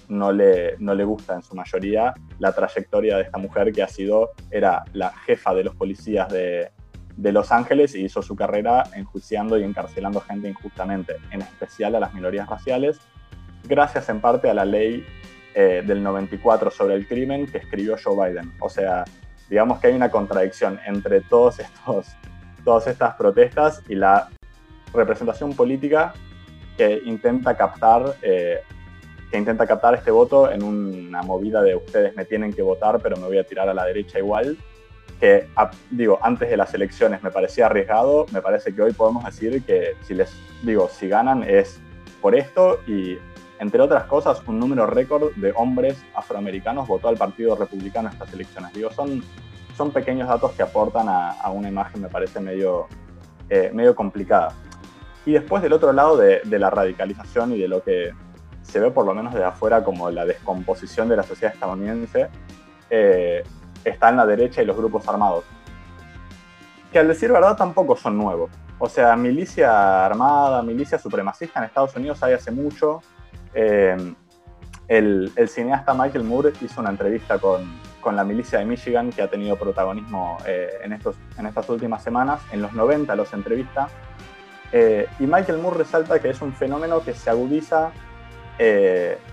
[0.08, 3.88] no le, no le gusta en su mayoría la trayectoria de esta mujer que ha
[3.88, 6.70] sido, era la jefa de los policías de,
[7.16, 12.00] de Los Ángeles y hizo su carrera enjuiciando y encarcelando gente injustamente, en especial a
[12.00, 12.98] las minorías raciales,
[13.68, 15.04] gracias en parte a la ley
[15.54, 18.52] eh, del 94 sobre el crimen que escribió Joe Biden.
[18.60, 19.04] O sea,
[19.48, 22.08] digamos que hay una contradicción entre todos estos,
[22.64, 24.30] todas estas protestas y la
[24.92, 26.14] representación política
[26.76, 28.62] que intenta captar eh,
[29.30, 33.16] que intenta captar este voto en una movida de ustedes me tienen que votar, pero
[33.16, 34.56] me voy a tirar a la derecha igual,
[35.18, 35.48] que
[35.90, 39.96] digo, antes de las elecciones me parecía arriesgado, me parece que hoy podemos decir que
[40.02, 41.80] si les digo, si ganan es
[42.20, 43.18] por esto y
[43.58, 48.32] entre otras cosas, un número récord de hombres afroamericanos votó al Partido Republicano en estas
[48.32, 48.72] elecciones.
[48.72, 49.22] Digo, son,
[49.76, 52.88] son pequeños datos que aportan a, a una imagen, me parece, medio,
[53.48, 54.52] eh, medio complicada.
[55.24, 58.12] Y después del otro lado de, de la radicalización y de lo que
[58.62, 62.28] se ve por lo menos de afuera como la descomposición de la sociedad estadounidense,
[62.90, 63.42] eh,
[63.84, 65.44] está en la derecha y los grupos armados.
[66.92, 68.50] Que al decir verdad tampoco son nuevos.
[68.78, 73.00] O sea, milicia armada, milicia supremacista en Estados Unidos hay hace mucho.
[73.54, 74.14] Eh,
[74.88, 79.28] el, cineasta Michael Moore hizo una entrevista con, con, la milicia de Michigan que ha
[79.28, 82.42] tenido protagonismo eh, en, estos, en estas últimas semanas.
[82.52, 83.88] En los 90 los entrevista.
[84.72, 87.92] Eh, y Michael Moore resalta que es un fenómeno que se agudiza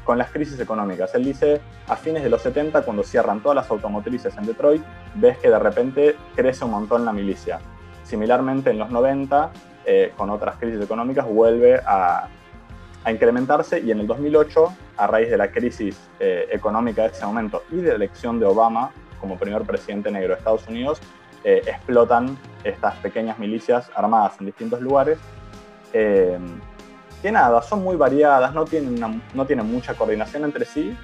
[0.04, 1.14] con las crisis económicas.
[1.14, 4.82] Él dice, a fines de los 70, cuando cierran todas las automotrices en Detroit,
[5.14, 7.60] ves que de repente crece un montón la milicia.
[8.04, 9.52] Similarmente en los 90,
[10.18, 12.30] con otras crisis económicas, vuelve a,
[13.04, 17.26] a incrementarse y en el 2008, a raíz de la crisis eh, económica de ese
[17.26, 21.00] momento y de la elección de Obama como primer presidente negro de Estados Unidos,
[21.44, 25.20] eh, explotan estas pequeñas milicias armadas en distintos lugares.
[25.94, 26.38] Eh,
[27.22, 30.98] que nada, son muy variadas, no tienen, no tienen mucha coordinación entre sí,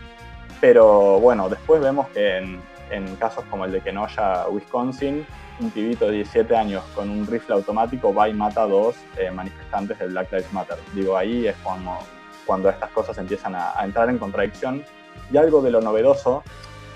[0.59, 5.25] pero bueno, después vemos que en, en casos como el de Kenosha, Wisconsin,
[5.59, 9.31] un pibito de 17 años con un rifle automático va y mata a dos eh,
[9.31, 10.77] manifestantes del Black Lives Matter.
[10.93, 11.97] Digo, ahí es cuando,
[12.45, 14.83] cuando estas cosas empiezan a, entrar en contradicción.
[15.31, 16.43] Y algo de lo novedoso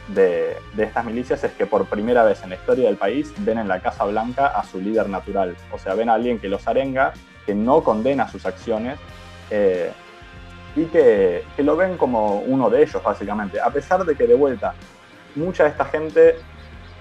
[0.08, 3.68] de, estas milicias es que por primera vez en la historia del país ven en
[3.68, 5.56] la Casa Blanca a su líder natural.
[5.72, 7.14] O sea, ven a alguien que los arenga,
[7.46, 9.00] que no condena sus acciones
[9.50, 9.92] eh,
[10.76, 13.60] y que lo ven como uno de ellos, básicamente.
[13.60, 14.76] A pesar de que de vuelta,
[15.36, 16.36] mucha de esta gente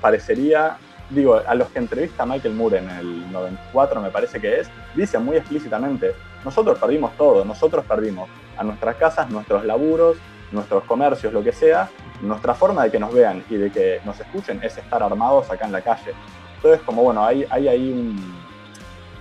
[0.00, 0.78] parecería
[1.10, 5.18] digo, a los que entrevista Michael Moore en el 94, me parece que es, dice
[5.18, 10.16] muy explícitamente, nosotros perdimos todo, nosotros perdimos a nuestras casas, nuestros laburos,
[10.52, 11.88] nuestros comercios, lo que sea,
[12.22, 15.66] nuestra forma de que nos vean y de que nos escuchen es estar armados acá
[15.66, 16.12] en la calle.
[16.56, 18.16] Entonces, como bueno, hay, hay ahí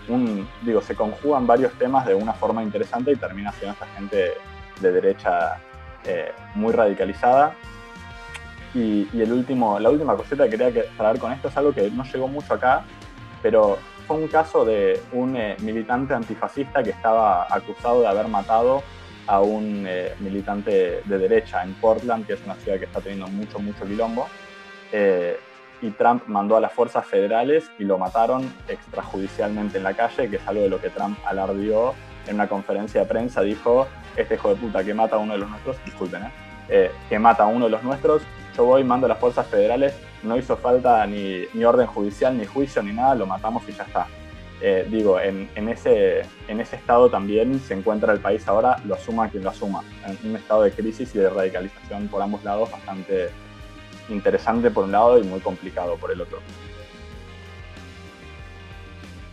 [0.08, 4.34] un, digo, se conjugan varios temas de una forma interesante y termina siendo esta gente
[4.82, 5.58] de derecha
[6.04, 7.56] eh, muy radicalizada
[8.74, 12.04] y, el último, la última cosita que quería hablar con esto es algo que no
[12.04, 12.84] llegó mucho acá,
[13.42, 13.78] pero
[14.10, 18.82] fue un caso de un eh, militante antifascista que estaba acusado de haber matado
[19.28, 23.28] a un eh, militante de derecha en Portland, que es una ciudad que está teniendo
[23.28, 24.28] mucho, mucho quilombo.
[24.92, 25.40] Eh,
[25.82, 30.38] y Trump mandó a las fuerzas federales y lo mataron extrajudicialmente en la calle, que
[30.38, 31.94] es algo de lo que Trump alardió
[32.26, 33.42] en una conferencia de prensa.
[33.42, 36.24] Dijo, este hijo de puta que mata a uno de los nuestros, disculpen,
[36.68, 38.24] que mata a uno de los nuestros,
[38.62, 39.94] voy, mando a las fuerzas federales,
[40.24, 44.08] no hizo falta ni, orden judicial, ni juicio, ni nada, lo matamos y ya está.
[44.62, 49.30] Eh, digo, en, ese, en ese estado también se encuentra el país ahora, lo asuma
[49.30, 53.30] quien lo asuma, en un estado de crisis y de radicalización por ambos lados bastante
[54.10, 56.40] interesante por un lado y muy complicado por el otro.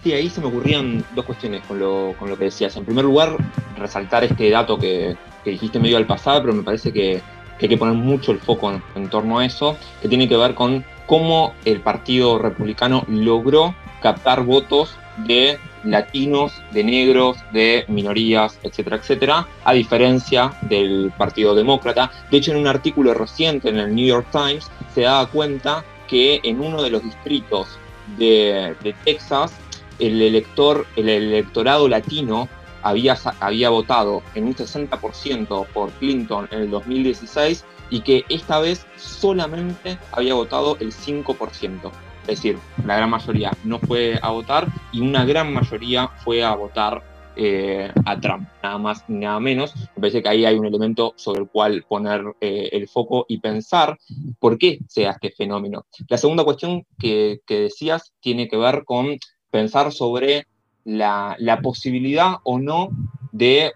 [0.04, 2.76] Sí, ahí se me ocurrían dos cuestiones con lo, que decías.
[2.76, 3.36] En primer lugar,
[3.76, 7.20] resaltar este dato que dijiste medio al pasado, pero me parece que
[7.58, 10.54] que hay que poner mucho el foco en, torno a eso, que tiene que ver
[10.54, 18.96] con cómo el Partido Republicano logró captar votos de latinos, de negros, de minorías, etcétera,
[18.96, 22.10] etcétera, a diferencia del Partido Demócrata.
[22.30, 26.40] De hecho, en un artículo reciente en el New York Times se da cuenta que
[26.42, 27.78] en uno de los distritos
[28.18, 29.52] de, de Texas,
[29.98, 32.48] el elector, el electorado latino
[32.86, 38.86] había, había votado en un 60% por Clinton en el 2016 y que esta vez
[38.96, 41.90] solamente había votado el 5%.
[42.22, 46.54] Es decir, la gran mayoría no fue a votar y una gran mayoría fue a
[46.54, 47.02] votar
[47.36, 49.74] eh, a Trump, nada más ni nada menos.
[49.96, 53.38] Me parece que ahí hay un elemento sobre el cual poner eh, el foco y
[53.38, 53.98] pensar
[54.38, 55.86] por qué sea este fenómeno.
[56.08, 59.18] La segunda cuestión que decías tiene que ver con
[59.50, 60.46] pensar sobre
[60.86, 62.90] la, posibilidad o no
[63.32, 63.72] de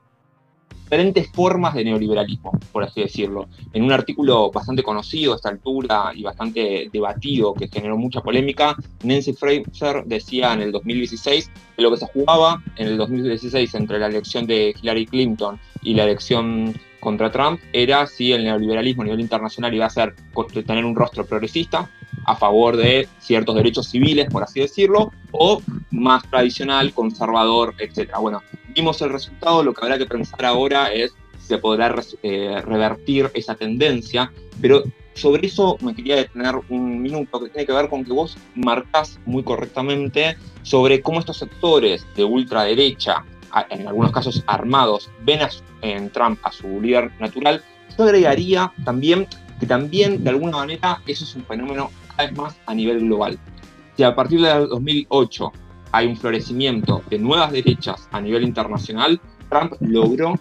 [0.84, 3.48] diferentes formas de neoliberalismo, por así decirlo.
[3.72, 8.74] En un artículo bastante conocido a esta altura y bastante debatido, que generó mucha polémica,
[9.04, 14.00] Nancy Fraser decía en el 2016 que lo que se jugaba en el 2016 entre
[14.00, 19.04] la elección de Hillary Clinton y la elección contra Trump era si el neoliberalismo a
[19.06, 20.14] nivel internacional iba a ser
[20.66, 21.88] tener un rostro progresista
[22.24, 28.12] a favor de ciertos derechos civiles, por así decirlo, o más tradicional, conservador, etc.
[28.20, 28.42] Bueno,
[28.74, 33.30] vimos el resultado, lo que habrá que pensar ahora es si se podrá eh, revertir
[33.34, 38.04] esa tendencia, pero sobre eso me quería detener un minuto, que tiene que ver con
[38.04, 43.24] que vos marcás muy correctamente sobre cómo estos sectores de ultraderecha,
[43.70, 45.40] en algunos casos armados, ven
[45.82, 47.62] en Trump a su líder natural.
[47.98, 49.26] Yo agregaría también
[49.58, 51.90] que también de alguna manera eso es un fenómeno
[52.22, 53.38] vez más a nivel global.
[53.96, 55.52] Si a partir del 2008
[55.92, 60.34] hay un florecimiento de nuevas derechas a nivel internacional, Trump logró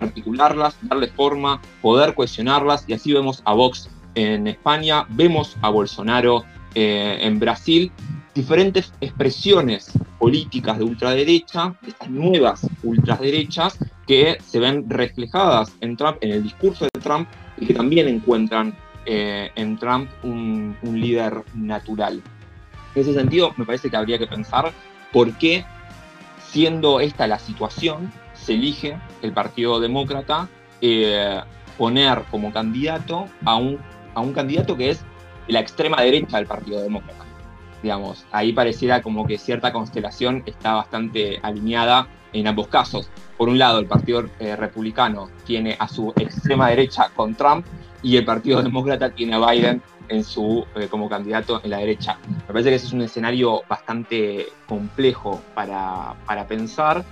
[0.00, 6.44] articularlas, darle forma, poder cohesionarlas, y así vemos a Vox en España, vemos a Bolsonaro
[6.74, 7.90] eh, en Brasil,
[8.34, 16.32] diferentes expresiones políticas de ultraderecha, estas nuevas ultraderechas, que se ven reflejadas en Trump, en
[16.32, 22.22] el discurso de Trump, y que también encuentran eh, en Trump un, líder natural.
[22.94, 24.72] En ese sentido, me parece que habría que pensar
[25.12, 25.64] por qué,
[26.46, 30.48] siendo esta la situación, se elige el Partido Demócrata
[30.80, 31.40] eh,
[31.76, 33.78] poner como candidato a un,
[34.14, 35.04] a un candidato que es
[35.48, 37.24] la extrema derecha del Partido Demócrata.
[37.82, 43.10] Digamos, ahí pareciera como que cierta constelación está bastante alineada en ambos casos.
[43.36, 47.66] Por un lado, el Partido eh, Republicano tiene a su extrema derecha con Trump
[48.04, 52.18] y el Partido Demócrata tiene a Biden en su, eh, como candidato en la derecha.
[52.28, 57.04] Me parece que ese es un escenario bastante complejo para, para pensar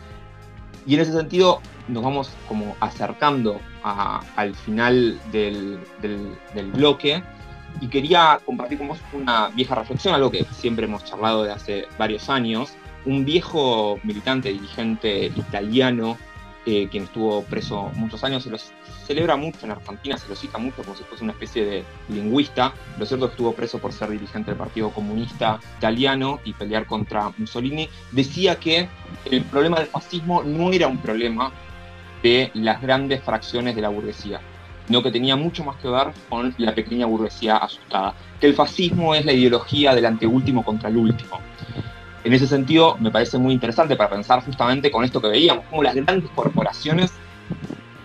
[0.86, 7.22] y en ese sentido nos vamos como acercando al final del, del, bloque
[7.80, 11.86] y quería compartir con vos una vieja reflexión, algo que siempre hemos charlado de hace
[11.98, 12.74] varios años.
[13.04, 16.16] Un viejo militante, dirigente italiano,
[16.66, 18.72] eh, quien estuvo preso muchos años, se los
[19.12, 22.72] celebra mucho en Argentina, se lo cita mucho como si fuese una especie de lingüista.
[22.98, 26.86] Lo cierto es que estuvo preso por ser dirigente del Partido Comunista Italiano y pelear
[26.86, 27.90] contra Mussolini.
[28.10, 28.88] Decía que
[29.30, 31.52] el problema del fascismo no era un problema
[32.22, 34.40] de las grandes fracciones de la burguesía,
[34.86, 38.14] sino que tenía mucho más que ver con la pequeña burguesía asustada.
[38.40, 41.38] Que el fascismo es la ideología del anteúltimo contra el último.
[42.24, 45.82] En ese sentido, me parece muy interesante para pensar justamente con esto que veíamos, cómo
[45.82, 47.12] las grandes corporaciones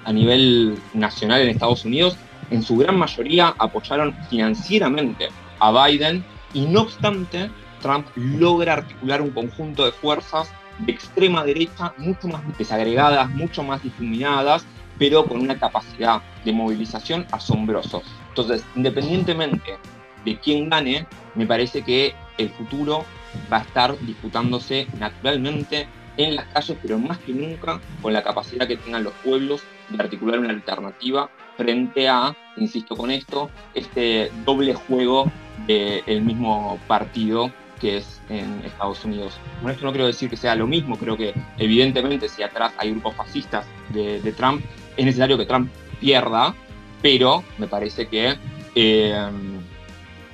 [0.07, 2.15] a nivel nacional en Estados Unidos,
[2.49, 5.27] en su gran mayoría apoyaron financieramente
[5.59, 7.51] a Biden y no obstante,
[7.81, 10.49] Trump logra articular un conjunto de fuerzas
[10.79, 14.65] de extrema derecha mucho más desagregadas, mucho más difuminadas,
[14.97, 18.03] pero con una capacidad de movilización asombrosos.
[18.29, 19.77] Entonces, independientemente
[20.23, 21.05] de quién gane,
[21.35, 23.03] me parece que el futuro
[23.51, 25.85] va a estar disputándose naturalmente
[26.15, 30.03] en las calles, pero más que nunca con la capacidad que tengan los pueblos de
[30.03, 35.31] articular una alternativa frente a, insisto con esto, este doble juego
[35.65, 39.39] del mismo partido que es en Estados Unidos.
[39.61, 42.91] Con esto no quiero decir que sea lo mismo, creo que evidentemente si atrás hay
[42.91, 44.63] grupos fascistas de, Trump,
[44.95, 45.69] es necesario que Trump
[45.99, 46.55] pierda,
[47.01, 48.35] pero me parece que,
[48.75, 49.29] eh,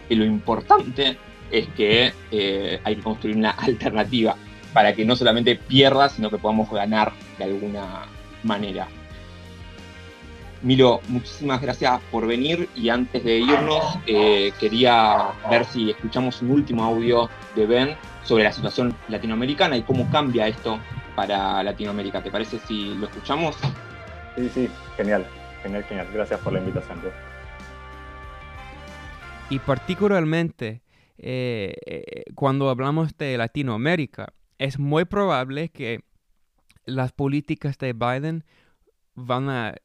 [0.09, 1.17] lo importante
[1.51, 4.35] es que eh, hay que construir una alternativa
[4.73, 8.05] para que no solamente pierda, sino que podamos ganar de alguna
[8.43, 8.87] manera.
[10.63, 16.51] Milo, muchísimas gracias por venir y antes de irnos eh, quería ver si escuchamos un
[16.51, 20.79] último audio de Ben sobre la situación latinoamericana y cómo cambia esto
[21.17, 22.23] para Latinoamérica.
[22.23, 23.57] ¿Te parece si lo escuchamos?
[24.37, 25.27] Sí, sí, genial,
[25.61, 26.07] genial, genial.
[26.13, 26.97] Gracias por la invitación.
[29.49, 30.81] Y particularmente
[31.17, 36.05] eh, eh, cuando hablamos de Latinoamérica, es muy probable que
[36.85, 38.45] las políticas de Biden
[39.13, 39.75] van a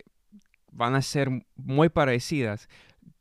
[0.78, 2.68] van a ser muy parecidas.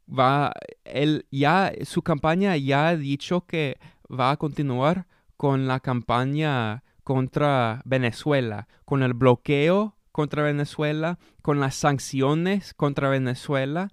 [0.07, 0.53] Va,
[0.85, 3.77] él ya, su campaña ya ha dicho que
[4.09, 11.75] va a continuar con la campaña contra Venezuela, con el bloqueo contra Venezuela, con las
[11.75, 13.89] sanciones contra Venezuela.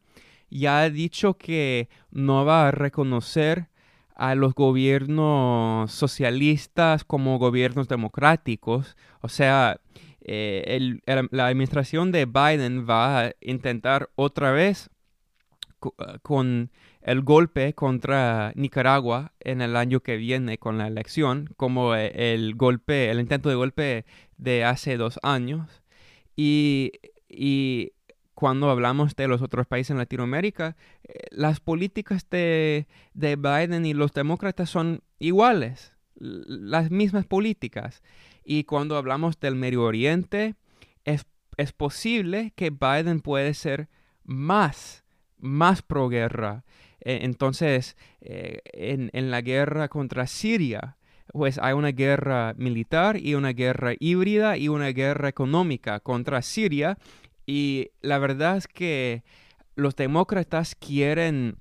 [0.50, 3.68] Ya ha dicho que no va a reconocer
[4.14, 8.96] a los gobiernos socialistas como gobiernos democráticos.
[9.20, 9.80] O sea,
[10.24, 14.90] eh, la administración de Biden va a intentar otra vez
[15.98, 16.70] ah, con
[17.02, 22.54] el golpe contra Nicaragua en el año que viene con la elección, como eh, el
[22.54, 24.06] golpe, el intento de golpe
[24.38, 25.82] de hace dos años.
[26.34, 26.92] Y,
[28.34, 33.94] cuando hablamos de los otros países en Latinoamérica, eh, las políticas de, de Biden y
[33.94, 38.02] los demócratas son iguales, las mismas políticas.
[38.44, 40.54] Y cuando hablamos del Medio Oriente,
[41.04, 41.24] es,
[41.76, 43.88] posible que Biden puede ser
[44.24, 45.04] más,
[45.38, 46.64] más pro guerra.
[47.00, 50.96] E, entonces, eh, en, en, la guerra contra Siria,
[51.32, 56.98] pues hay una guerra militar y una guerra híbrida y una guerra económica contra Siria.
[57.46, 59.22] Y la verdad es que
[59.76, 61.58] los demócratas quieren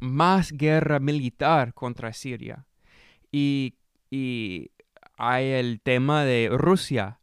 [0.00, 2.66] más guerra militar contra Siria.
[3.32, 3.74] Y,
[4.10, 4.70] y
[5.16, 7.20] hay el tema de Rusia.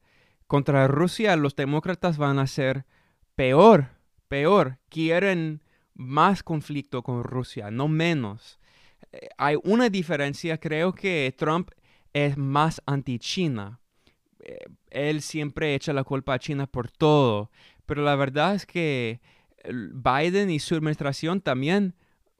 [0.48, 2.86] Contra Rusia los demócratas van a ser
[3.36, 3.90] peor,
[4.28, 4.80] peor.
[4.90, 5.62] Quieren
[5.94, 8.60] más conflicto con Rusia, no menos.
[9.12, 11.72] Eh, hay una diferencia, creo que Trump
[12.14, 13.80] es más anti-China.
[14.40, 17.52] Eh, él siempre echa la culpa a China por todo,
[17.86, 19.22] pero la verdad es que
[19.66, 21.96] Biden y su administración también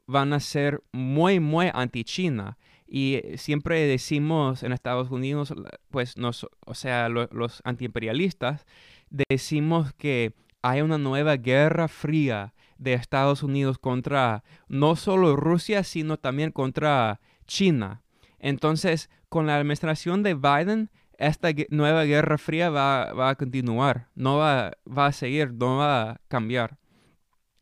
[0.06, 2.56] van a ser muy, muy anti-China.
[2.90, 5.52] Y siempre decimos en Estados Unidos,
[5.90, 8.64] pues, nos, o sea, los antiimperialistas,
[9.10, 10.32] decimos que
[10.62, 17.20] hay una nueva guerra fría de Estados Unidos contra no solo Rusia, sino también contra
[17.46, 18.02] China.
[18.38, 24.72] Entonces, con la administración de Biden, esta nueva guerra fría va, a continuar, no va,
[24.86, 26.78] va a seguir, no va a cambiar.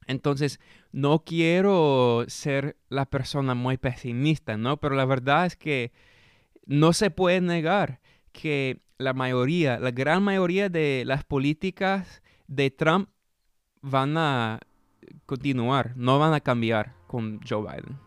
[0.06, 0.60] Entonces,
[0.96, 4.78] no quiero ser la persona muy pesimista, ¿no?
[4.78, 5.92] Pero la verdad es que
[6.64, 8.00] no se puede negar
[8.32, 13.10] que la mayoría, la gran mayoría de las políticas de Trump
[13.82, 14.60] van a
[15.26, 18.05] continuar, no van a cambiar con Joe Biden.